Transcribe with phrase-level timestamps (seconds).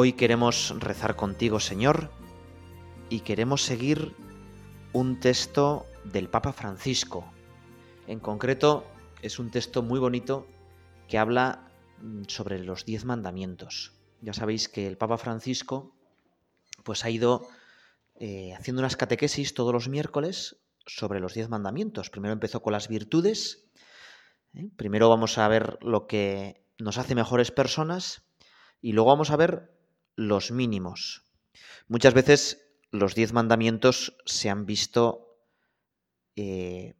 [0.00, 2.12] Hoy queremos rezar contigo, Señor,
[3.10, 4.14] y queremos seguir
[4.92, 7.28] un texto del Papa Francisco.
[8.06, 8.86] En concreto,
[9.22, 10.46] es un texto muy bonito
[11.08, 11.68] que habla
[12.00, 13.92] mm, sobre los diez mandamientos.
[14.20, 15.96] Ya sabéis que el Papa Francisco
[16.84, 17.48] pues ha ido
[18.20, 22.08] eh, haciendo unas catequesis todos los miércoles sobre los diez mandamientos.
[22.08, 23.68] Primero empezó con las virtudes.
[24.54, 24.70] ¿eh?
[24.76, 28.22] Primero vamos a ver lo que nos hace mejores personas
[28.80, 29.76] y luego vamos a ver
[30.18, 31.30] los mínimos.
[31.86, 35.38] Muchas veces los diez mandamientos se han visto
[36.34, 36.96] eh,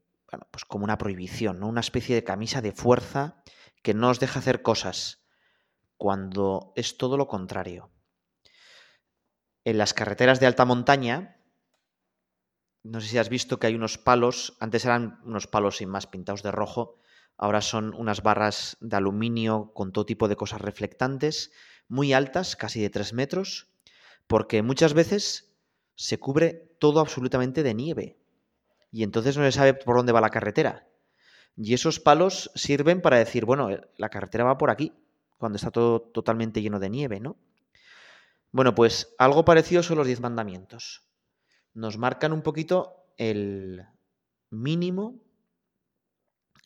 [0.52, 3.42] pues como una prohibición, una especie de camisa de fuerza
[3.82, 5.26] que no os deja hacer cosas,
[5.96, 7.90] cuando es todo lo contrario.
[9.64, 11.42] En las carreteras de alta montaña,
[12.84, 16.06] no sé si has visto que hay unos palos, antes eran unos palos sin más
[16.06, 17.00] pintados de rojo,
[17.36, 21.50] ahora son unas barras de aluminio con todo tipo de cosas reflectantes
[21.88, 23.68] muy altas, casi de 3 metros,
[24.26, 25.52] porque muchas veces
[25.94, 28.18] se cubre todo absolutamente de nieve
[28.90, 30.86] y entonces no se sabe por dónde va la carretera.
[31.56, 34.92] Y esos palos sirven para decir, bueno, eh, la carretera va por aquí,
[35.38, 37.36] cuando está todo totalmente lleno de nieve, ¿no?
[38.50, 41.04] Bueno, pues algo parecido son los diez mandamientos.
[41.74, 43.84] Nos marcan un poquito el
[44.50, 45.20] mínimo,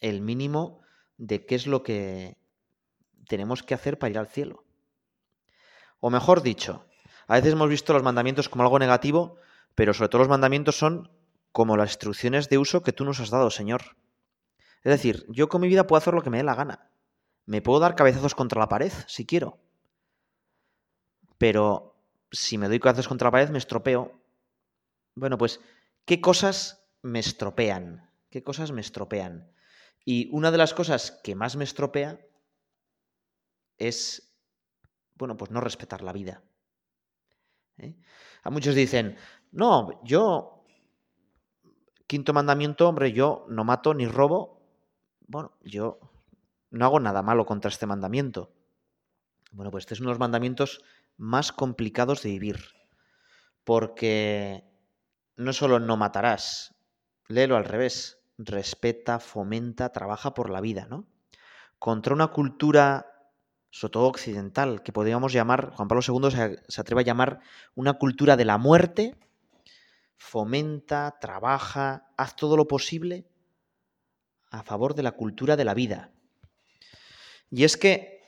[0.00, 0.80] el mínimo
[1.16, 2.36] de qué es lo que
[3.26, 4.64] tenemos que hacer para ir al cielo.
[6.04, 6.84] O mejor dicho,
[7.28, 9.36] a veces hemos visto los mandamientos como algo negativo,
[9.76, 11.08] pero sobre todo los mandamientos son
[11.52, 13.96] como las instrucciones de uso que tú nos has dado, Señor.
[14.82, 16.90] Es decir, yo con mi vida puedo hacer lo que me dé la gana.
[17.46, 19.60] Me puedo dar cabezazos contra la pared, si quiero.
[21.38, 21.94] Pero
[22.32, 24.20] si me doy cabezazos contra la pared, me estropeo.
[25.14, 25.60] Bueno, pues,
[26.04, 28.10] ¿qué cosas me estropean?
[28.28, 29.52] ¿Qué cosas me estropean?
[30.04, 32.18] Y una de las cosas que más me estropea
[33.78, 34.31] es
[35.22, 36.42] bueno, pues no respetar la vida.
[37.78, 37.94] ¿eh?
[38.42, 39.16] A muchos dicen,
[39.52, 40.64] no, yo,
[42.08, 44.66] quinto mandamiento, hombre, yo no mato ni robo.
[45.20, 46.00] Bueno, yo
[46.70, 48.52] no hago nada malo contra este mandamiento.
[49.52, 50.82] Bueno, pues este es uno de los mandamientos
[51.16, 52.58] más complicados de vivir,
[53.62, 54.64] porque
[55.36, 56.74] no solo no matarás,
[57.28, 61.06] léelo al revés, respeta, fomenta, trabaja por la vida, ¿no?
[61.78, 63.11] Contra una cultura
[63.72, 66.30] sobre todo occidental, que podríamos llamar, Juan Pablo II
[66.68, 67.40] se, atreve a llamar
[67.74, 69.16] una cultura de la muerte,
[70.18, 73.26] fomenta, trabaja, haz todo lo posible
[74.50, 76.12] a favor de la cultura de la vida.
[77.50, 78.20] Y es que,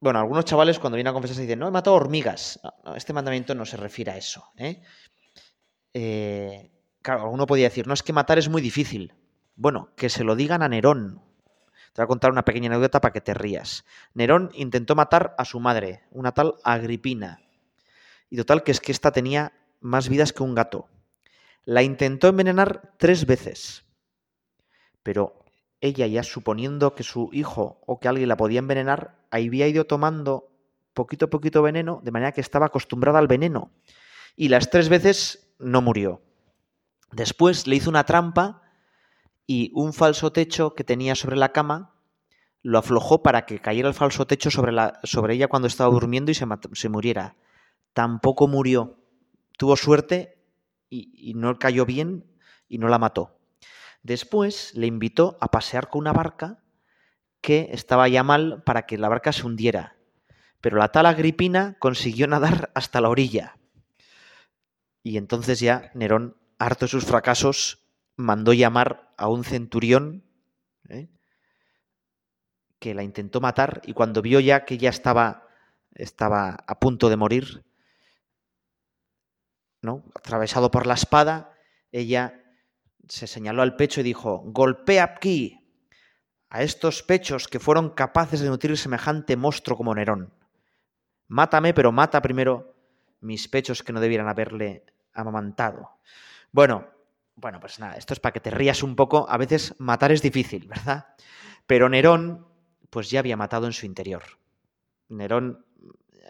[0.00, 2.60] bueno, algunos chavales cuando vienen a confesarse dicen, no, he matado hormigas.
[2.94, 4.44] este mandamiento no se refiere a eso.
[4.58, 4.82] ¿eh?
[5.94, 6.70] Eh,
[7.00, 9.14] claro, alguno podría decir, no, es que matar es muy difícil.
[9.56, 11.22] Bueno, que se lo digan a Nerón,
[11.94, 13.84] te voy a contar una pequeña anécdota para que te rías.
[14.14, 17.40] Nerón intentó matar a su madre, una tal Agripina.
[18.28, 20.88] Y total que es que esta tenía más vidas que un gato.
[21.64, 23.84] La intentó envenenar tres veces.
[25.04, 25.44] Pero
[25.80, 30.50] ella ya suponiendo que su hijo o que alguien la podía envenenar, había ido tomando
[30.94, 33.70] poquito a poquito veneno, de manera que estaba acostumbrada al veneno.
[34.34, 36.22] Y las tres veces no murió.
[37.12, 38.62] Después le hizo una trampa
[39.46, 41.94] y un falso techo que tenía sobre la cama
[42.62, 46.30] lo aflojó para que cayera el falso techo sobre, la, sobre ella cuando estaba durmiendo
[46.30, 47.36] y se, se muriera.
[47.92, 48.98] Tampoco murió.
[49.58, 50.42] Tuvo suerte
[50.88, 52.24] y, y no cayó bien
[52.66, 53.38] y no la mató.
[54.02, 56.62] Después le invitó a pasear con una barca
[57.42, 59.96] que estaba ya mal para que la barca se hundiera.
[60.62, 63.58] Pero la tal Agripina consiguió nadar hasta la orilla.
[65.02, 67.83] Y entonces ya Nerón, harto de sus fracasos,
[68.16, 70.24] mandó llamar a un centurión
[70.88, 71.08] ¿eh?
[72.78, 75.48] que la intentó matar y cuando vio ya que ya estaba,
[75.94, 77.64] estaba a punto de morir,
[79.82, 80.04] ¿no?
[80.14, 81.52] atravesado por la espada,
[81.92, 82.42] ella
[83.08, 85.60] se señaló al pecho y dijo, golpea aquí
[86.48, 90.32] a estos pechos que fueron capaces de nutrir semejante monstruo como Nerón.
[91.26, 92.76] Mátame, pero mata primero
[93.20, 95.98] mis pechos que no debieran haberle amamantado.
[96.52, 96.93] Bueno,
[97.36, 99.26] bueno, pues nada, esto es para que te rías un poco.
[99.28, 101.06] A veces matar es difícil, ¿verdad?
[101.66, 102.46] Pero Nerón,
[102.90, 104.22] pues ya había matado en su interior.
[105.08, 105.64] Nerón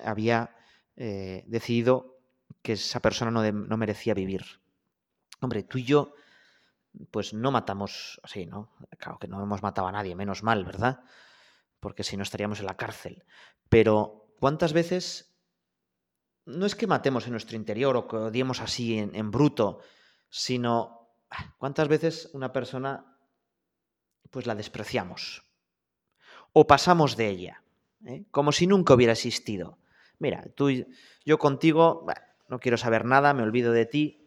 [0.05, 0.57] había
[0.97, 2.19] eh, decidido
[2.63, 4.45] que esa persona no, no merecía vivir.
[5.41, 6.15] Hombre, tú y yo,
[7.11, 8.71] pues no matamos así, ¿no?
[8.99, 11.01] Claro que no hemos matado a nadie, menos mal, ¿verdad?
[11.81, 13.25] Porque si no estaríamos en la cárcel.
[13.69, 15.35] Pero, ¿cuántas veces
[16.47, 19.81] no es que matemos en nuestro interior o que odiemos así en, bruto,
[20.37, 21.13] sino
[21.59, 23.17] cuántas veces una persona
[24.33, 25.45] pues la despreciamos
[26.53, 27.63] o pasamos de ella,
[28.05, 28.25] ¿eh?
[28.33, 29.79] como si nunca hubiera existido.
[30.19, 30.71] Mira, tú,
[31.25, 32.05] yo contigo
[32.49, 34.27] no quiero saber nada, me olvido de ti.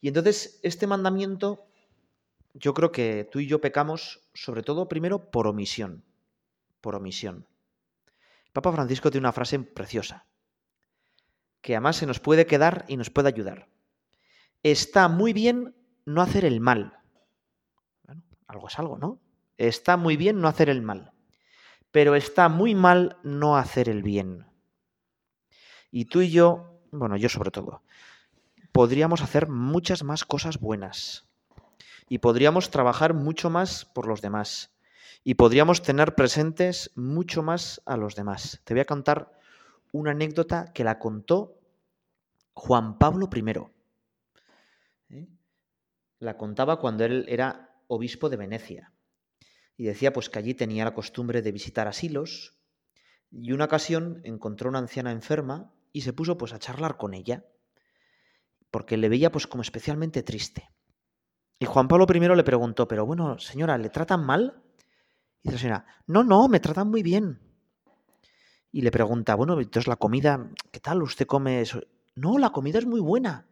[0.00, 1.66] Y entonces este mandamiento,
[2.54, 6.02] yo creo que tú y yo pecamos sobre todo primero por omisión,
[6.80, 7.46] por omisión.
[8.54, 10.24] Papa Francisco tiene una frase preciosa
[11.60, 13.68] que además se nos puede quedar y nos puede ayudar.
[14.62, 15.74] Está muy bien
[16.04, 16.98] no hacer el mal.
[18.04, 19.20] Bueno, algo es algo, ¿no?
[19.58, 21.12] Está muy bien no hacer el mal,
[21.90, 24.46] pero está muy mal no hacer el bien.
[25.90, 27.82] Y tú y yo, bueno, yo sobre todo,
[28.72, 31.26] podríamos hacer muchas más cosas buenas.
[32.08, 34.76] Y podríamos trabajar mucho más por los demás.
[35.24, 38.60] Y podríamos tener presentes mucho más a los demás.
[38.64, 39.32] Te voy a contar
[39.92, 41.58] una anécdota que la contó
[42.54, 43.75] Juan Pablo I.
[46.18, 48.92] La contaba cuando él era obispo de Venecia.
[49.76, 52.56] Y decía pues que allí tenía la costumbre de visitar asilos
[53.30, 57.44] y una ocasión encontró una anciana enferma y se puso pues a charlar con ella
[58.70, 60.70] porque le veía pues como especialmente triste.
[61.58, 64.62] Y Juan Pablo I le preguntó, pero bueno, señora, ¿le tratan mal?
[65.42, 67.40] Y dice la señora, no, no, me tratan muy bien.
[68.72, 71.02] Y le pregunta, bueno, entonces la comida, ¿qué tal?
[71.02, 71.80] ¿Usted come eso?
[72.14, 73.46] No, la comida es muy buena.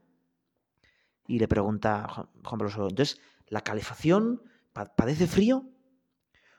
[1.26, 4.42] Y le pregunta Juan Pablo entonces, ¿la calefacción
[4.72, 5.64] padece frío?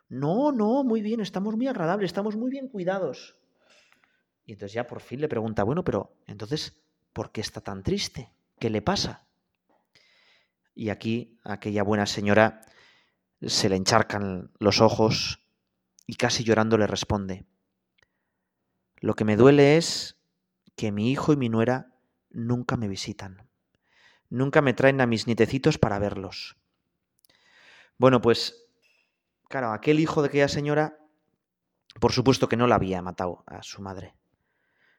[0.10, 3.36] No, no, muy bien, estamos muy agradables, estamos muy bien cuidados.
[4.46, 6.78] Y entonces ya por fin le pregunta, bueno, pero entonces,
[7.14, 8.32] ¿por qué está tan triste?
[8.60, 9.28] ¿Qué le pasa?
[10.76, 12.62] Y aquí aquella buena señora
[13.42, 15.40] se le encharcan los ojos
[16.06, 17.46] y casi llorando le responde,
[18.98, 20.18] lo que me duele es
[20.76, 21.94] que mi hijo y mi nuera
[22.30, 23.48] nunca me visitan.
[24.30, 26.58] Nunca me traen a mis nietecitos para verlos.
[27.98, 28.68] Bueno, pues,
[29.48, 30.98] claro, aquel hijo de aquella señora,
[32.00, 34.16] por supuesto que no la había matado a su madre,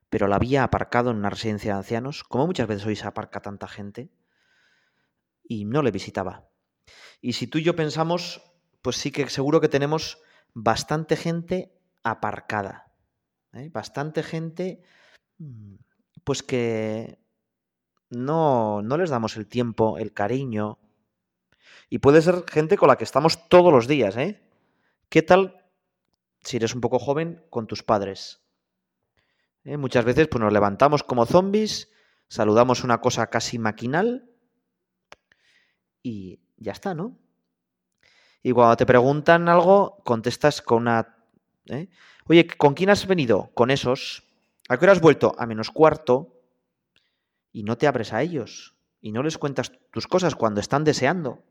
[0.09, 3.41] pero la había aparcado en una residencia de ancianos, como muchas veces hoy se aparca
[3.41, 4.11] tanta gente,
[5.49, 6.49] y no le visitaba.
[7.21, 8.43] Y si tú y yo pensamos,
[8.83, 10.23] pues sí que seguro que tenemos
[10.55, 12.93] bastante gente aparcada,
[13.53, 13.69] ¿eh?
[13.73, 14.83] bastante gente
[15.39, 15.75] mm,
[16.25, 17.19] pues que
[18.11, 20.79] no, no les damos el tiempo, el cariño.
[21.89, 24.41] Y puede ser gente con la que estamos todos los días, ¿eh?
[25.09, 25.65] ¿Qué tal
[26.43, 28.43] si eres un poco joven con tus padres?
[29.65, 29.77] ¿Eh?
[29.77, 31.91] Muchas veces pues, nos levantamos como zombies,
[32.29, 34.31] saludamos una cosa casi maquinal
[36.03, 37.19] y ya está, ¿no?
[38.43, 41.17] Y cuando te preguntan algo, contestas con una...
[41.67, 41.89] ¿eh?
[42.29, 43.51] Oye, ¿con quién has venido?
[43.55, 44.25] Con esos.
[44.69, 45.35] ¿A qué hora has vuelto?
[45.37, 46.36] A menos cuarto
[47.57, 51.43] y no te abres a ellos y no les cuentas tus cosas cuando están deseando.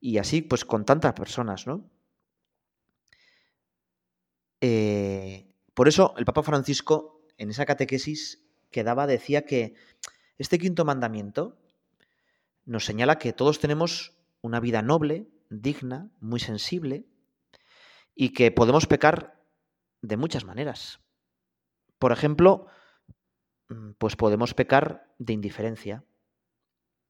[0.00, 1.88] Y así, pues con tantas personas, ¿no?
[4.60, 8.42] Eh, por eso el Papa Francisco, en esa catequesis
[8.72, 9.74] que daba, decía que
[10.38, 11.56] este quinto mandamiento
[12.64, 17.06] nos señala que todos tenemos una vida noble, digna, muy sensible,
[18.12, 19.40] y que podemos pecar
[20.02, 20.98] de muchas maneras.
[22.00, 22.66] Por ejemplo,
[23.98, 26.04] pues podemos pecar de indiferencia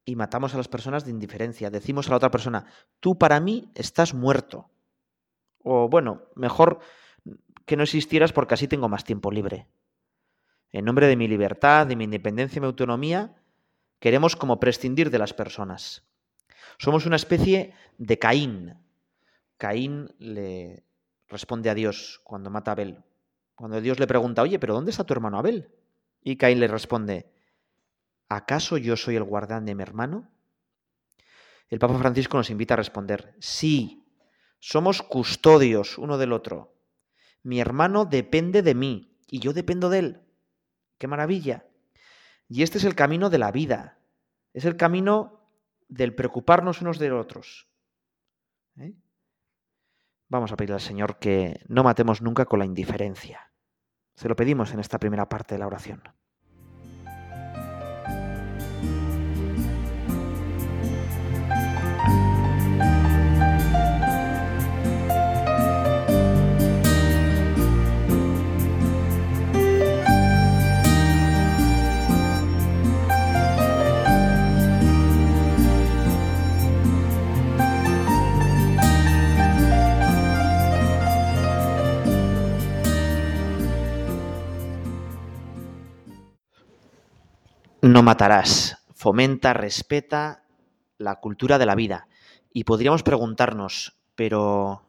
[0.04, 1.70] y matamos a las personas de indiferencia.
[1.70, 2.66] Decimos a la otra persona,
[3.00, 4.70] tú para mí estás muerto.
[5.62, 6.80] O bueno, mejor
[7.66, 9.68] que no existieras porque así tengo más tiempo libre.
[10.70, 13.36] En nombre de mi libertad, de mi independencia y mi autonomía,
[14.00, 16.06] queremos como prescindir de las personas.
[16.78, 18.74] Somos una especie de Caín.
[19.56, 20.84] Caín le
[21.28, 23.02] responde a Dios cuando mata a Abel.
[23.54, 25.70] Cuando Dios le pregunta, oye, pero ¿dónde está tu hermano Abel?
[26.28, 27.32] Y Caín le responde,
[28.28, 30.30] ¿acaso yo soy el guardián de mi hermano?
[31.70, 34.04] El Papa Francisco nos invita a responder, sí,
[34.58, 36.74] somos custodios uno del otro.
[37.42, 40.20] Mi hermano depende de mí y yo dependo de él.
[40.98, 41.64] ¡Qué maravilla!
[42.46, 43.98] Y este es el camino de la vida,
[44.52, 45.48] es el camino
[45.88, 47.70] del preocuparnos unos de otros.
[48.76, 48.92] ¿Eh?
[50.28, 53.50] Vamos a pedirle al Señor que no matemos nunca con la indiferencia.
[54.14, 56.02] Se lo pedimos en esta primera parte de la oración.
[87.98, 90.44] No matarás, fomenta, respeta
[90.98, 92.06] la cultura de la vida.
[92.52, 94.88] Y podríamos preguntarnos, pero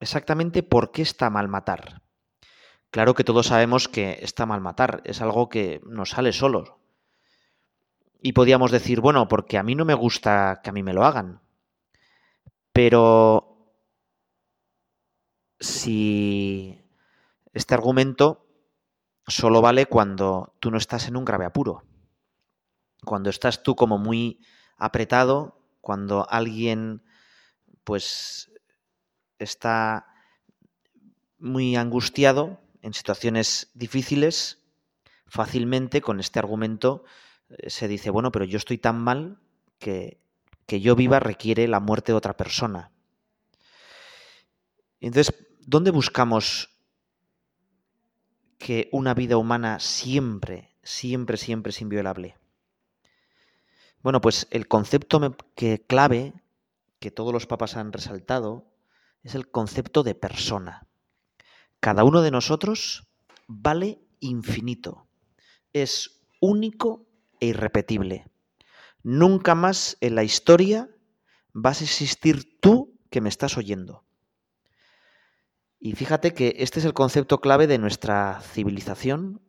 [0.00, 2.00] exactamente por qué está mal matar.
[2.90, 6.80] Claro que todos sabemos que está mal matar, es algo que nos sale solo.
[8.22, 11.04] Y podríamos decir, bueno, porque a mí no me gusta que a mí me lo
[11.04, 11.42] hagan.
[12.72, 13.74] Pero
[15.60, 16.80] si
[17.52, 18.46] este argumento
[19.32, 21.84] solo vale cuando tú no estás en un grave apuro.
[23.04, 24.40] Cuando estás tú como muy
[24.76, 27.02] apretado, cuando alguien
[27.84, 28.52] pues
[29.38, 30.06] está
[31.38, 34.62] muy angustiado en situaciones difíciles,
[35.26, 37.04] fácilmente con este argumento
[37.48, 39.40] eh, se dice, bueno, pero yo estoy tan mal
[39.78, 40.20] que,
[40.66, 42.92] que yo viva requiere la muerte de otra persona.
[45.00, 46.71] Entonces, ¿dónde buscamos
[48.62, 52.36] que una vida humana siempre, siempre, siempre es inviolable?
[54.04, 56.32] Bueno, pues el concepto que clave
[57.00, 58.70] que todos los papas han resaltado
[59.24, 60.86] es el concepto de persona.
[61.80, 63.08] Cada uno de nosotros
[63.48, 65.08] vale infinito,
[65.72, 67.04] es único
[67.40, 68.30] e irrepetible.
[69.02, 70.88] Nunca más en la historia
[71.52, 74.04] vas a existir tú que me estás oyendo.
[75.84, 79.42] Y fíjate que este es el concepto clave de nuestra civilización,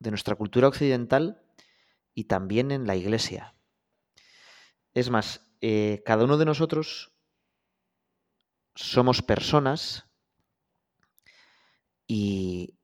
[0.00, 1.40] de nuestra cultura occidental
[2.12, 3.54] y también en la iglesia.
[4.94, 7.12] Es más, eh, cada uno de nosotros
[8.74, 10.06] somos personas
[12.08, 12.74] y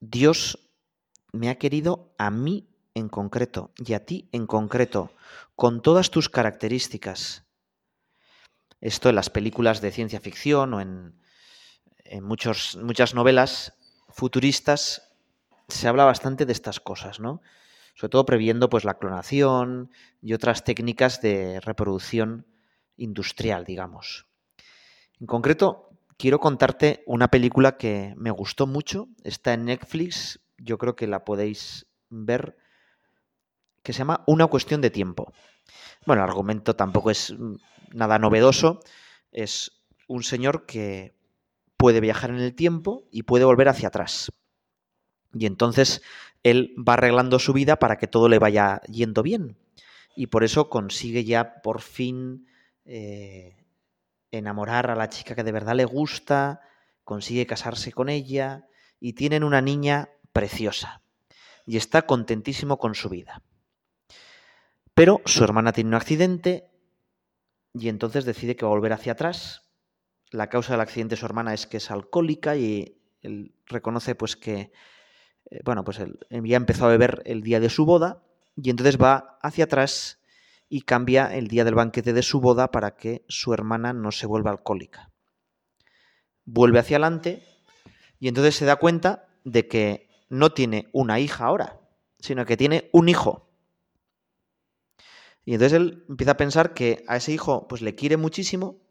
[0.00, 0.70] Dios
[1.32, 5.10] me ha querido a mí en concreto y a ti en concreto,
[5.56, 7.45] con todas tus características.
[8.86, 11.12] Esto en las películas de ciencia ficción o en,
[12.22, 13.72] muchos, muchas novelas
[14.10, 15.12] futuristas
[15.66, 17.42] se habla bastante de estas cosas, ¿no?
[17.96, 19.90] Sobre todo previendo pues la clonación
[20.22, 22.46] y otras técnicas de reproducción
[22.96, 24.28] industrial, digamos.
[25.18, 30.94] En concreto, quiero contarte una película que me gustó mucho, está en Netflix, yo creo
[30.94, 32.56] que la podéis ver,
[33.82, 35.32] que se llama Una cuestión de tiempo.
[36.06, 37.34] Bueno, el argumento tampoco es
[37.92, 38.80] nada novedoso,
[39.32, 39.72] es
[40.06, 41.16] un señor que
[41.76, 44.32] puede viajar en el tiempo y puede volver hacia atrás.
[45.34, 46.02] Y entonces
[46.44, 49.58] él va arreglando su vida para que todo le vaya yendo bien.
[50.14, 52.46] Y por eso consigue ya por fin
[52.84, 53.66] eh,
[54.30, 56.60] enamorar a la chica que de verdad le gusta,
[57.04, 58.68] consigue casarse con ella
[59.00, 61.02] y tienen una niña preciosa.
[61.66, 63.42] Y está contentísimo con su vida.
[64.96, 66.70] Pero su hermana tiene un accidente
[67.74, 69.68] y entonces decide que va a volver hacia atrás.
[70.30, 74.36] La causa del accidente de su hermana es que es alcohólica y él reconoce pues
[74.36, 74.72] que
[75.50, 78.22] eh, bueno, pues él ya empezó a beber el día de su boda
[78.56, 80.18] y entonces va hacia atrás
[80.70, 84.26] y cambia el día del banquete de su boda para que su hermana no se
[84.26, 85.10] vuelva alcohólica.
[86.46, 87.42] Vuelve hacia adelante
[88.18, 91.80] y entonces se da cuenta de que no tiene una hija ahora,
[92.18, 93.45] sino que tiene un hijo.
[95.46, 98.82] Y entonces él empieza a pensar que a ese hijo pues le quiere muchísimo,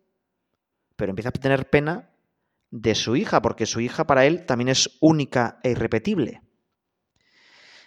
[0.95, 2.09] pero empieza a tener pena
[2.71, 6.41] de su hija, porque su hija para él también es única e irrepetible.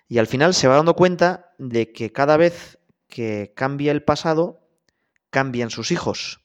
[0.06, 4.68] Y al final se va dando cuenta de que cada vez que cambia el pasado,
[5.30, 6.40] cambian sus hijos.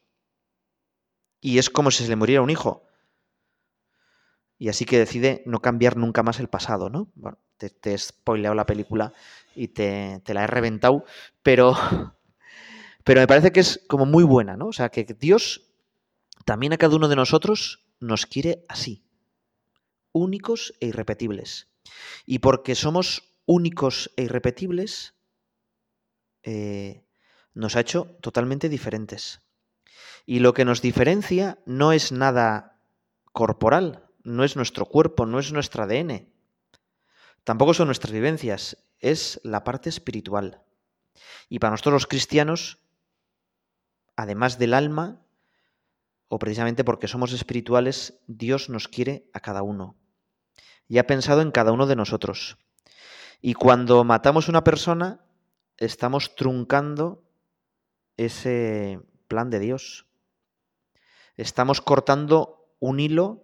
[1.41, 2.87] Y es como si se le muriera un hijo.
[4.57, 7.11] Y así que decide no cambiar nunca más el pasado, ¿no?
[7.15, 9.13] Bueno, te, he spoileado la película
[9.55, 11.05] y te, la he reventado,
[11.41, 11.75] pero,
[13.03, 14.67] pero me parece que es como muy buena, ¿no?
[14.67, 15.69] O sea, que Dios
[16.45, 19.05] también a cada uno de nosotros nos quiere así,
[20.11, 21.69] únicos e irrepetibles.
[22.25, 25.15] Y porque somos únicos e irrepetibles,
[26.43, 27.05] eh,
[27.53, 29.41] nos ha hecho totalmente diferentes.
[30.25, 32.79] Y lo que nos diferencia no es nada
[33.31, 36.32] corporal, no es nuestro cuerpo, no es nuestro ADN,
[37.43, 40.61] tampoco son nuestras vivencias, es la parte espiritual.
[41.49, 42.79] Y para nosotros los cristianos,
[44.15, 45.21] además del alma,
[46.27, 49.95] o precisamente porque somos espirituales, Dios nos quiere a cada uno.
[50.87, 52.57] Y ha pensado en cada uno de nosotros.
[53.41, 55.23] Y cuando matamos una persona,
[55.77, 57.23] estamos truncando
[58.17, 60.07] ese plan de Dios.
[61.35, 63.43] Estamos cortando un hilo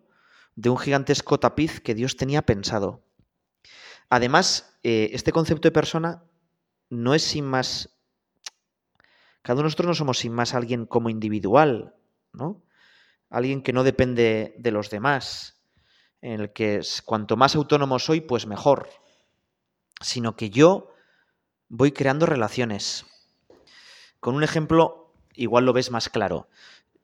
[0.56, 3.03] de un gigantesco tapiz que Dios tenía pensado.
[4.10, 6.24] Además, eh, este concepto de persona
[6.89, 7.96] no es sin más...
[9.42, 11.96] Cada uno de nosotros no somos sin más alguien como individual,
[12.34, 12.63] ¿no?
[13.30, 15.62] Alguien que no depende de los demás,
[16.22, 18.89] en el que cuanto más autónomo soy, pues mejor.
[20.01, 20.92] sino que yo
[21.68, 23.06] voy creando relaciones.
[24.20, 26.50] Con un ejemplo, igual lo ves más claro.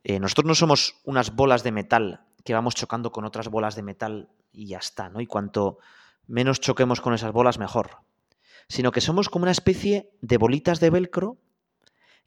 [0.03, 3.83] Eh, nosotros no somos unas bolas de metal que vamos chocando con otras bolas de
[3.83, 5.19] metal y ya está, ¿no?
[5.19, 5.79] Y cuanto
[6.27, 7.97] menos choquemos con esas bolas, mejor.
[8.67, 11.37] Sino que somos como una especie de bolitas de velcro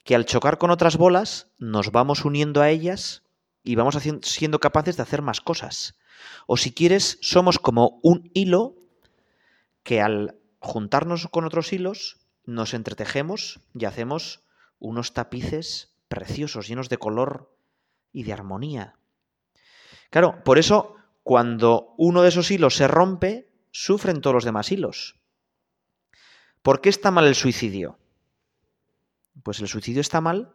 [0.04, 3.24] que al chocar con otras bolas nos vamos uniendo a ellas
[3.62, 5.98] y vamos siendo capaces de hacer más cosas.
[6.46, 8.76] O si quieres, somos como un hilo
[9.82, 14.42] que al juntarnos con otros hilos nos entretejemos y hacemos
[14.78, 17.54] unos tapices preciosos, llenos de color
[18.12, 18.94] y de armonía.
[20.10, 25.16] Claro, por eso cuando uno de esos hilos se rompe, sufren todos los demás hilos.
[26.62, 27.98] ¿Por qué está mal el suicidio?
[29.42, 30.52] Pues el suicidio está mal.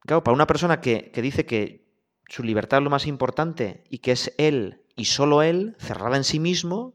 [0.00, 1.90] Claro, para una persona que, que dice que
[2.28, 6.24] su libertad es lo más importante y que es él y solo él, cerrada en
[6.24, 6.94] sí mismo,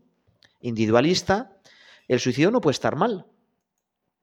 [0.61, 1.59] individualista,
[2.07, 3.25] el suicidio no puede estar mal.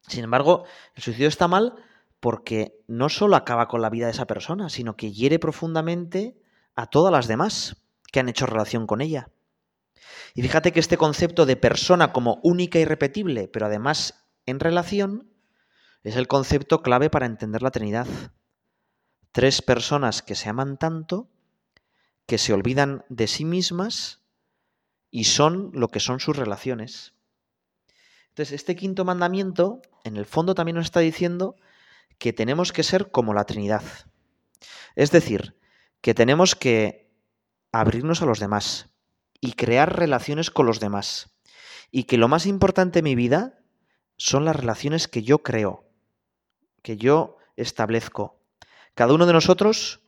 [0.07, 1.75] Sin embargo, el suicidio está mal
[2.21, 6.41] porque no solo acaba con la vida de esa persona, sino que hiere profundamente
[6.77, 7.77] a todas las demás
[8.13, 9.32] que han hecho relación con ella.
[10.35, 15.31] Y fíjate que este concepto de persona como única y repetible, pero además en relación,
[16.03, 18.07] es el concepto clave para entender la Trinidad.
[19.31, 21.31] Tres personas que se aman tanto,
[22.27, 24.23] que se olvidan de sí mismas
[25.11, 27.15] y son lo que son sus relaciones.
[28.29, 31.57] Entonces, este quinto mandamiento, en el fondo también nos está diciendo
[32.19, 33.83] que tenemos que ser como la Trinidad.
[34.97, 35.57] Es decir,
[36.01, 37.13] que tenemos que
[37.73, 38.92] abrirnos a los demás
[39.43, 41.37] y crear relaciones con los demás.
[41.91, 43.59] Y que lo más importante en mi vida
[44.17, 45.85] son las relaciones que yo creo,
[46.81, 48.41] que yo establezco.
[48.95, 50.01] Cada uno de nosotros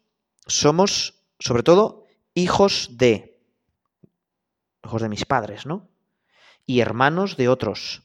[0.46, 3.42] somos, sobre todo, hijos de,
[4.84, 5.88] hijos de mis padres, ¿no?
[6.64, 8.04] Y hermanos de otros.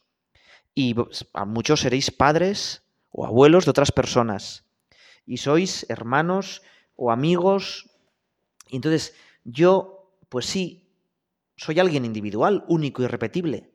[0.74, 0.96] Y
[1.34, 4.66] a muchos seréis padres o abuelos de otras personas.
[5.28, 6.64] Y sois hermanos
[6.96, 7.88] o amigos.
[8.68, 9.14] Y entonces
[9.44, 10.89] yo, pues sí,
[11.60, 13.72] soy alguien individual, único y repetible.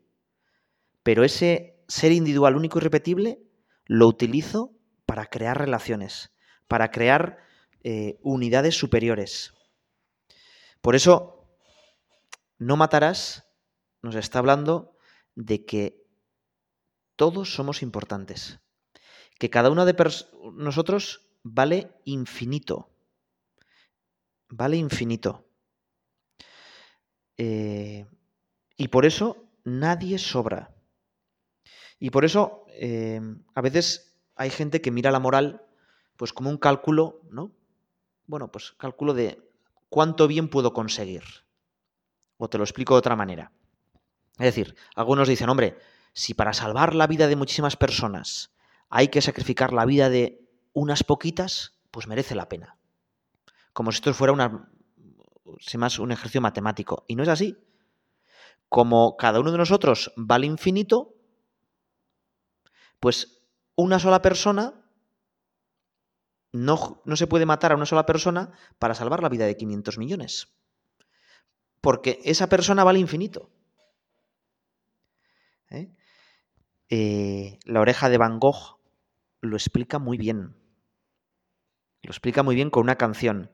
[1.03, 3.43] Pero ese ser individual, único y repetible,
[3.85, 4.73] lo utilizo
[5.07, 6.33] para crear relaciones,
[6.67, 7.39] para crear
[7.83, 9.53] eh, unidades superiores.
[10.81, 11.47] Por eso,
[12.59, 13.47] no matarás
[14.03, 14.97] nos está hablando
[15.35, 16.07] de que
[17.17, 18.61] todos somos importantes,
[19.39, 19.95] que cada uno de
[20.55, 22.95] nosotros vale infinito
[24.55, 25.44] vale infinito.
[27.37, 28.07] Eh,
[28.77, 30.75] y por eso nadie sobra.
[31.99, 33.21] Y por eso eh,
[33.55, 35.63] a veces hay gente que mira la moral
[36.17, 37.53] pues como un cálculo, ¿no?
[38.27, 39.43] Bueno, pues cálculo de
[39.89, 41.23] cuánto bien puedo conseguir.
[42.37, 43.53] O te lo explico de otra manera.
[44.39, 45.79] Es decir, algunos dicen, hombre,
[46.13, 48.53] si para salvar la vida de muchísimas personas
[48.89, 50.41] hay que sacrificar la vida de
[50.73, 52.77] unas poquitas, pues merece la pena
[53.75, 54.71] como si esto fuera una,
[55.79, 57.05] más un ejercicio matemático.
[57.09, 57.57] Y no es así.
[58.69, 61.15] Como cada uno de nosotros vale infinito,
[63.01, 63.43] pues
[63.77, 64.75] una sola persona
[66.53, 69.99] no, no, se puede matar a una sola persona para salvar la vida de 500
[69.99, 70.49] millones.
[71.81, 73.51] Porque esa persona vale infinito.
[75.71, 75.93] ¿Eh?
[76.91, 78.79] Eh, la oreja de Van Gogh
[79.41, 80.57] lo explica muy bien.
[82.03, 83.51] Lo explica muy bien con una canción.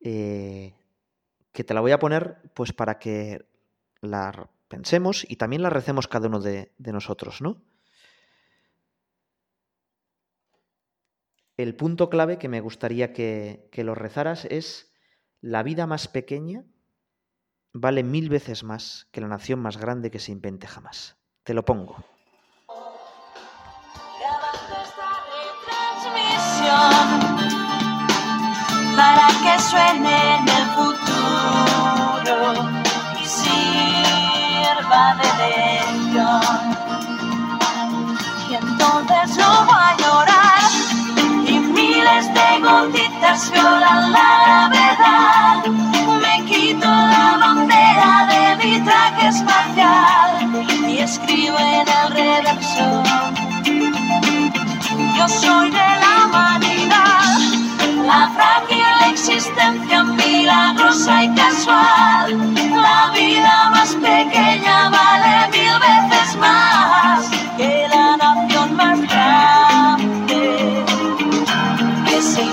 [0.00, 0.74] Eh,
[1.52, 3.46] que te la voy a poner pues para que
[4.00, 7.60] la pensemos y también la recemos cada uno de, nosotros, ¿no?
[11.56, 14.92] El punto clave que me gustaría que, que lo rezaras es
[15.40, 16.64] la vida más pequeña
[17.72, 21.16] vale mil veces más que la nación más grande que se invente jamás.
[21.42, 21.96] Te lo pongo
[28.98, 32.38] para que suene en el futuro
[33.22, 36.58] y sirva de lección.
[38.50, 40.70] Y entonces no va a llorar
[41.46, 45.58] y miles de gotitas violan la gravedad.
[46.22, 50.30] Me quito la bandera de mi traje espacial
[50.88, 52.88] y escribo en el reverso.
[55.16, 56.87] Yo soy de la humanidad,
[58.08, 62.54] la frágil existencia milagrosa y casual.
[62.86, 70.84] La vida más pequeña vale mil veces más que la nación más grande
[72.06, 72.44] que se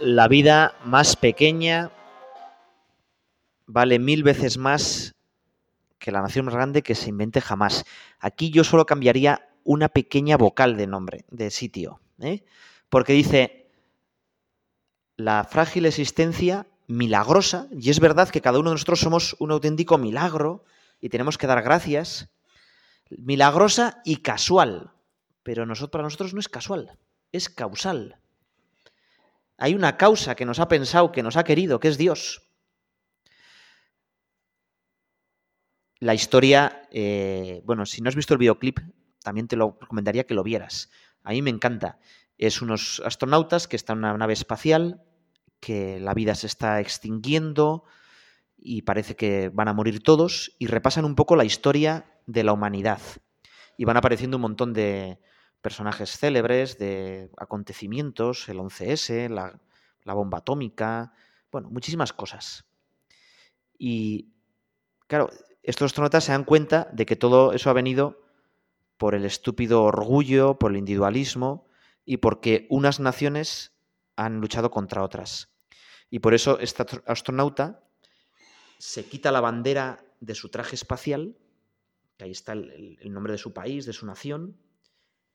[0.00, 1.92] La vida más pequeña
[3.66, 5.14] vale mil veces más
[5.98, 7.84] que la nación más grande que se invente jamás.
[8.18, 12.44] Aquí yo solo cambiaría una pequeña vocal de nombre, de sitio, ¿eh?
[12.88, 13.70] porque dice
[15.18, 19.98] la frágil existencia milagrosa, y es verdad que cada uno de nosotros somos un auténtico
[19.98, 20.64] milagro
[20.98, 22.30] y tenemos que dar gracias,
[23.10, 24.92] milagrosa y casual,
[25.42, 26.96] pero para nosotros no es casual,
[27.32, 28.19] es causal.
[29.60, 32.48] Hay una causa que nos ha pensado, que nos ha querido, que es Dios.
[35.98, 38.80] La historia, eh, bueno, si no has visto el videoclip,
[39.22, 40.90] también te lo recomendaría que lo vieras.
[41.22, 41.98] A mí me encanta.
[42.38, 45.02] Es unos astronautas que están en una nave espacial,
[45.60, 47.84] que la vida se está extinguiendo
[48.56, 52.54] y parece que van a morir todos, y repasan un poco la historia de la
[52.54, 53.00] humanidad.
[53.76, 55.18] Y van apareciendo un montón de,
[55.60, 61.12] personajes célebres de acontecimientos, el 11S, la, bomba atómica,
[61.52, 62.64] bueno, muchísimas cosas.
[63.78, 64.32] Y
[65.06, 65.30] claro,
[65.62, 68.22] estos astronautas se dan cuenta de que todo eso ha venido
[68.96, 71.68] por el estúpido orgullo, por el individualismo
[72.04, 73.72] y porque unas naciones
[74.16, 75.50] han luchado contra otras.
[76.10, 77.84] Y por eso este astronauta
[78.78, 81.36] se quita la bandera de su traje espacial,
[82.16, 84.56] que ahí está el nombre de su país, de su nación,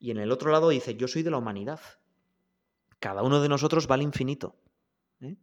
[0.05, 1.79] y en el otro lado dice, yo soy de la humanidad.
[2.99, 4.55] Cada uno de nosotros va al infinito.
[5.19, 5.35] ¿eh?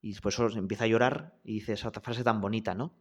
[0.00, 2.94] Y después empieza a llorar y dice esa frase tan bonita, ¿no?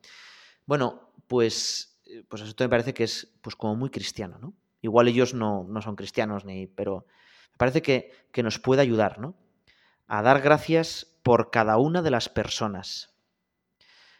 [0.65, 4.55] Bueno, pues, eh, pues esto me parece que es pues como muy cristiano, ¿no?
[4.81, 7.05] Igual ellos no, no son cristianos, ni, pero
[7.51, 9.35] me parece que, que nos puede ayudar, ¿no?
[10.07, 13.13] A dar gracias por cada una de las personas.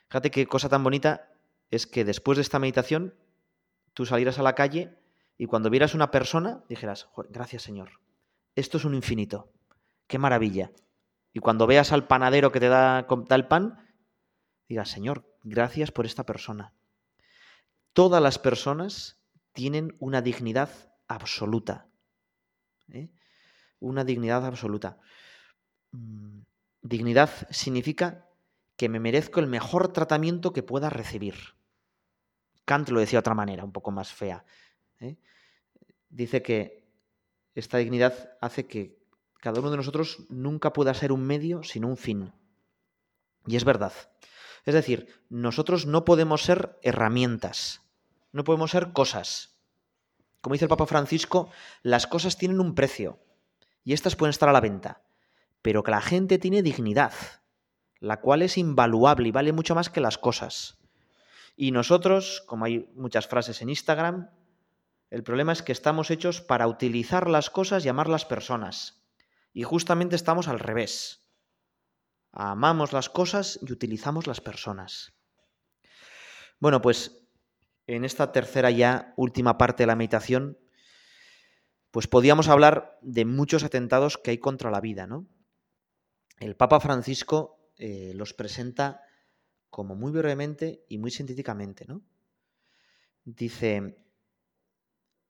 [0.10, 1.34] Fíjate qué cosa tan bonita
[1.72, 3.16] es que después de esta meditación
[3.96, 5.01] tú salieras a la calle
[5.42, 8.00] y cuando vieras una persona, dijeras, gracias Señor,
[8.56, 9.52] esto es un infinito,
[10.06, 10.72] qué maravilla.
[11.34, 13.92] Y cuando veas al panadero que te da, el pan,
[14.70, 16.76] digas, Señor, gracias por esta persona.
[17.94, 19.20] Todas las personas
[19.52, 20.70] tienen una dignidad
[21.08, 21.88] absoluta.
[22.90, 23.10] ¿eh?
[23.80, 25.00] Una dignidad absoluta.
[25.90, 26.42] Mm,
[26.84, 28.28] dignidad significa
[28.76, 31.56] que me merezco el mejor tratamiento que pueda recibir.
[32.66, 34.46] Kant lo decía de otra manera, un poco más fea.
[35.00, 35.18] ¿eh?
[36.12, 36.88] Dice que
[37.56, 39.02] esta dignidad hace que
[39.40, 42.34] cada uno de nosotros nunca pueda ser un medio sino un fin.
[43.48, 43.94] Y es verdad.
[44.66, 47.82] Es decir, nosotros no podemos ser herramientas,
[48.32, 49.58] no podemos ser cosas.
[50.42, 51.50] Como dice el Papa Francisco,
[51.82, 53.20] las cosas tienen un precio
[53.84, 55.04] y estas pueden estar a la venta,
[55.62, 57.14] pero que la gente tiene dignidad,
[58.00, 60.78] la cual es invaluable y vale mucho más que las cosas.
[61.56, 64.30] Y nosotros, como hay muchas frases en Instagram,
[65.12, 69.04] el problema es que estamos hechos para utilizar las cosas y amar las personas.
[69.54, 71.28] Y justamente estamos al revés.
[72.32, 75.14] Amamos las cosas y utilizamos las personas.
[76.60, 77.28] Bueno, pues
[77.88, 80.58] en esta tercera ya última parte de la meditación,
[81.92, 85.28] pues podíamos hablar de muchos atentados que hay contra la vida, ¿no?
[86.40, 89.02] El Papa Francisco eh, los presenta
[89.70, 92.02] como muy brevemente y muy sintéticamente, ¿no?
[93.26, 93.98] Dice,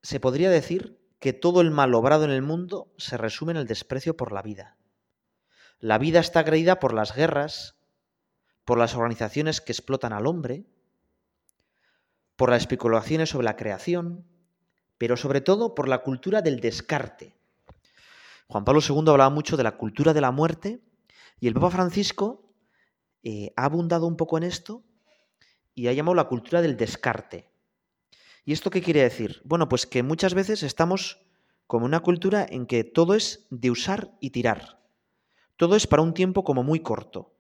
[0.02, 3.68] se podría decir que todo el mal obrado en el mundo se resume en el
[3.68, 4.78] desprecio por la vida.
[5.80, 7.76] La vida está agredida por las guerras,
[8.66, 10.66] por las organizaciones que explotan al hombre,
[12.36, 14.26] por las especulaciones sobre la creación,
[14.98, 17.36] pero sobre todo por la cultura del descarte.
[18.48, 20.82] Juan Pablo II hablaba mucho de la cultura de la muerte
[21.40, 22.52] y el Papa Francisco
[23.24, 24.84] eh, ha abundado un poco en esto
[25.76, 27.51] y ha llamado la cultura del descarte.
[28.44, 29.42] ¿Y esto qué quiere decir?
[29.44, 31.20] Bueno, pues que muchas veces estamos
[31.68, 34.82] como una cultura en que todo es de usar y tirar.
[35.58, 37.36] Todo es para un tiempo como muy corto.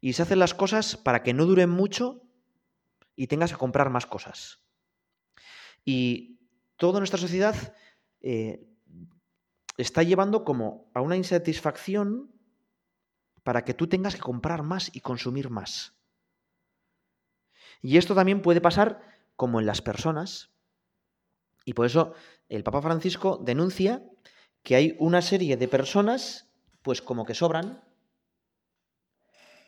[0.00, 2.22] Y se hacen las cosas para que no duren mucho
[3.16, 4.60] y tengas que comprar más cosas.
[5.84, 6.40] Y
[6.76, 7.74] toda nuestra sociedad
[8.20, 8.68] eh,
[9.76, 12.30] está llevando como a una insatisfacción
[13.42, 15.94] para que tú tengas que comprar más y consumir más.
[17.80, 20.50] Y esto también puede pasar como en las personas.
[21.64, 22.14] Y por eso
[22.48, 24.02] el Papa Francisco denuncia
[24.62, 27.82] que hay una serie de personas, pues como que sobran,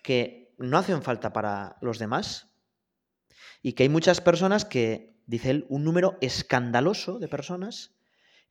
[0.02, 2.48] que no hacen falta para los demás,
[3.62, 7.94] y que hay muchas personas que, dice él, un número escandaloso de personas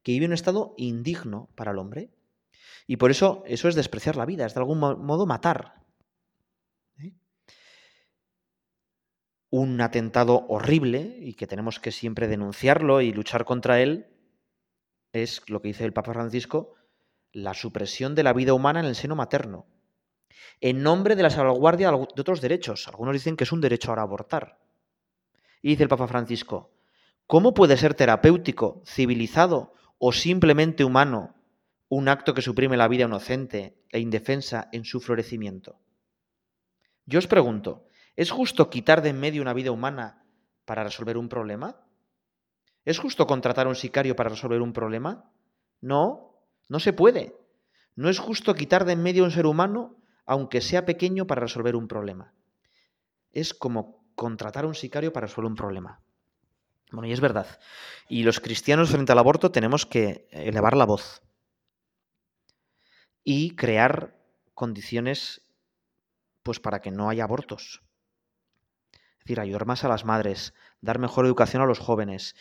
[0.01, 2.09] que viven en un estado indigno para el hombre.
[2.87, 5.82] Y por eso eso es despreciar la vida, es de algún modo matar.
[9.55, 14.07] Un atentado horrible y que tenemos que siempre denunciarlo y luchar contra él,
[15.11, 16.73] es lo que dice el Papa Francisco,
[17.31, 19.67] la supresión de la vida humana en el seno materno,
[20.59, 22.87] en nombre de la salvaguardia de otros derechos.
[22.87, 24.57] Algunos dicen que es un derecho ahora abortar.
[25.61, 26.73] Y dice el Papa Francisco,
[27.27, 31.35] ¿cómo puede ser terapéutico, civilizado o simplemente humano
[31.89, 35.79] un acto que suprime la vida inocente e indefensa en su florecimiento?
[37.05, 37.85] Yo os pregunto,
[38.15, 40.25] ¿es justo quitar de en medio una vida humana
[40.65, 41.85] para resolver un problema?
[42.85, 45.31] ¿Es justo contratar a un sicario para resolver un problema?
[45.81, 47.35] No, no se puede.
[47.95, 51.41] No es justo quitar de en medio a un ser humano, aunque sea pequeño, para
[51.41, 52.33] resolver un problema.
[53.31, 56.01] Es como contratar a un sicario para resolver un problema.
[56.91, 57.59] Bueno, y es verdad.
[58.07, 61.21] Y los cristianos frente al aborto tenemos que elevar la voz
[63.23, 64.19] y crear
[64.53, 65.41] condiciones
[66.43, 67.81] pues para que no haya abortos.
[69.23, 72.35] Es decir, ayudar más a las madres, dar mejor educación a los jóvenes.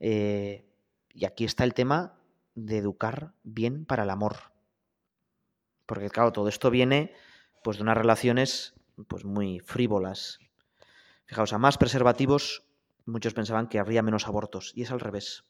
[0.00, 0.68] Eh,
[1.14, 2.20] y aquí está el tema
[2.54, 4.52] de educar bien para el amor.
[5.86, 7.14] Porque claro, todo esto viene
[7.64, 8.74] pues de unas relaciones
[9.08, 10.38] pues muy frívolas.
[11.24, 12.64] Fijaos, a más preservativos,
[13.06, 15.44] muchos pensaban que habría menos abortos, y es al revés.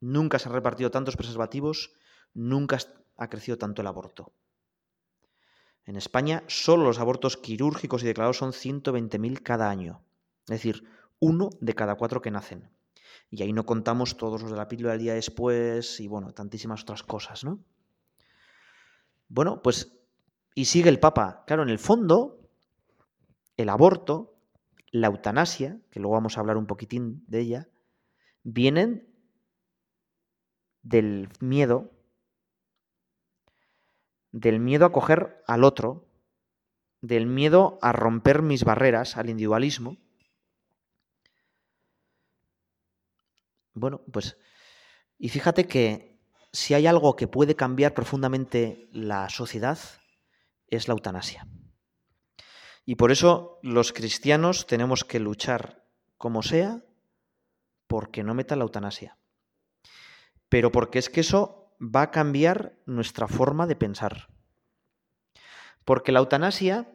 [0.00, 1.92] Nunca se han repartido tantos preservativos,
[2.32, 2.78] nunca
[3.18, 4.32] ha crecido tanto el aborto.
[5.86, 10.02] En España, solo los abortos quirúrgicos y declarados son 120.000 cada año.
[10.42, 10.84] Es decir,
[11.20, 12.68] uno de cada cuatro que nacen.
[13.30, 16.82] Y ahí no contamos todos los de la píldora del día después y, bueno, tantísimas
[16.82, 17.60] otras cosas, ¿no?
[19.28, 19.96] Bueno, pues,
[20.54, 21.44] y sigue el Papa.
[21.46, 22.40] Claro, en el fondo,
[23.56, 24.36] el aborto,
[24.90, 27.68] la eutanasia, que luego vamos a hablar un poquitín de ella,
[28.42, 29.08] vienen
[30.82, 31.95] del miedo
[34.36, 36.04] del miedo a coger al otro,
[37.00, 39.96] del miedo a romper mis barreras, al individualismo.
[43.72, 44.36] Bueno, pues,
[45.18, 46.20] y fíjate que
[46.52, 49.78] si hay algo que puede cambiar profundamente la sociedad,
[50.68, 51.48] es la eutanasia.
[52.84, 55.82] Y por eso los cristianos tenemos que luchar
[56.18, 56.84] como sea
[57.86, 59.16] porque no meta la eutanasia.
[60.50, 64.28] Pero porque es que eso va a cambiar nuestra forma de pensar.
[65.84, 66.90] Porque la eutanasia,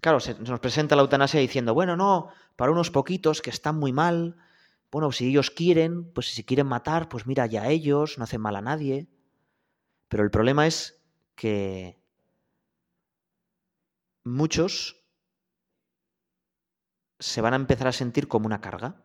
[0.00, 3.92] claro, se nos presenta la eutanasia diciendo, bueno, no, para unos poquitos que están muy
[3.92, 4.36] mal,
[4.90, 8.56] bueno, si ellos quieren, pues si quieren matar, pues mira, ya ellos, no hacen mal
[8.56, 9.08] a nadie.
[10.08, 11.00] Pero el problema es
[11.36, 12.00] que
[14.24, 15.04] muchos
[17.18, 19.04] se van a empezar a sentir como una carga.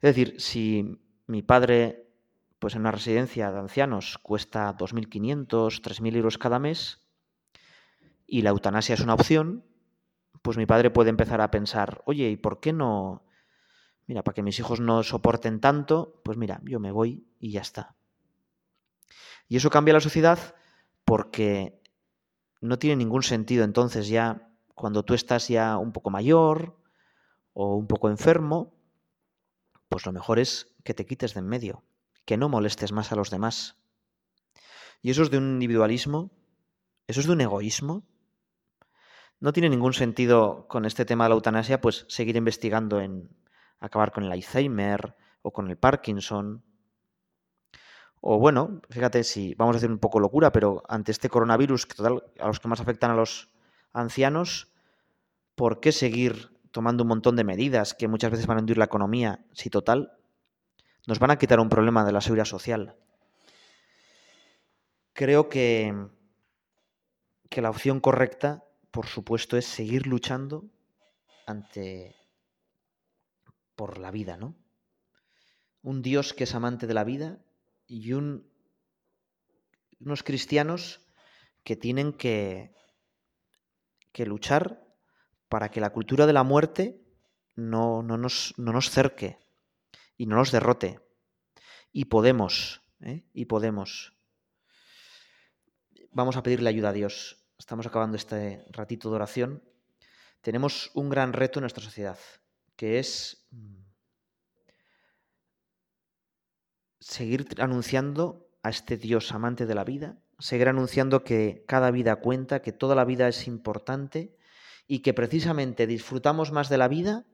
[0.00, 2.09] Es decir, si mi padre
[2.60, 7.02] pues en una residencia de ancianos cuesta 2.500, 3.000 euros cada mes
[8.26, 9.64] y la eutanasia es una opción,
[10.42, 13.24] pues mi padre puede empezar a pensar, oye, ¿y por qué no?
[14.06, 17.62] Mira, para que mis hijos no soporten tanto, pues mira, yo me voy y ya
[17.62, 17.96] está.
[19.48, 20.38] Y eso cambia la sociedad
[21.06, 21.80] porque
[22.60, 26.76] no tiene ningún sentido entonces ya cuando tú estás ya un poco mayor
[27.54, 28.74] o un poco enfermo,
[29.88, 31.82] pues lo mejor es que te quites de en medio
[32.30, 33.74] que no molestes más a los demás.
[35.02, 36.30] Y eso es de un individualismo,
[37.08, 38.06] eso es de un egoísmo.
[39.40, 43.36] No tiene ningún sentido con este tema de la eutanasia, pues seguir investigando en
[43.80, 46.62] acabar con el Alzheimer o con el Parkinson.
[48.20, 51.96] O bueno, fíjate si vamos a hacer un poco locura, pero ante este coronavirus, que
[51.96, 53.52] total, a los que más afectan a los
[53.92, 54.72] ancianos,
[55.56, 58.84] ¿por qué seguir tomando un montón de medidas que muchas veces van a hundir la
[58.84, 60.19] economía si total
[61.06, 62.96] nos van a quitar un problema de la seguridad social.
[65.12, 65.94] Creo que,
[67.48, 70.64] que la opción correcta, por supuesto, es seguir luchando
[71.46, 72.14] ante
[73.74, 74.54] por la vida, ¿no?
[75.82, 77.38] Un Dios que es amante de la vida
[77.86, 78.50] y un,
[80.00, 81.00] unos cristianos
[81.64, 82.74] que tienen que,
[84.12, 84.84] que luchar
[85.48, 87.00] para que la cultura de la muerte
[87.56, 89.38] no, no, nos, no nos cerque,
[90.20, 91.00] y no nos derrote.
[91.92, 93.24] Y podemos, ¿eh?
[93.32, 94.12] y podemos.
[96.10, 97.42] Vamos a pedirle ayuda a Dios.
[97.58, 99.64] Estamos acabando este ratito de oración.
[100.42, 102.18] Tenemos un gran reto en nuestra sociedad,
[102.76, 103.80] que es mm,
[106.98, 112.60] seguir anunciando a este Dios amante de la vida, seguir anunciando que cada vida cuenta,
[112.60, 114.36] que toda la vida es importante
[114.86, 117.24] y que precisamente disfrutamos más de la vida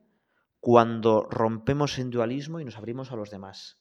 [0.66, 3.79] cuando rompemos el dualismo y nos abrimos a los demás,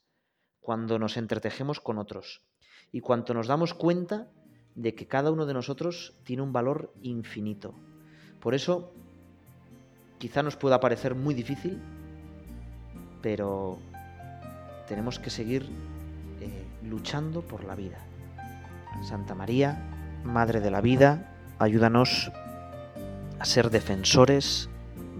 [0.59, 2.43] cuando nos entretejemos con otros
[2.91, 4.27] y cuando nos damos cuenta
[4.75, 7.73] de que cada uno de nosotros tiene un valor infinito.
[8.39, 8.93] Por eso,
[10.19, 11.81] quizá nos pueda parecer muy difícil,
[13.23, 13.79] pero
[14.87, 15.67] tenemos que seguir
[16.39, 17.97] eh, luchando por la vida.
[19.01, 22.31] Santa María, Madre de la Vida, ayúdanos
[23.39, 24.69] a ser defensores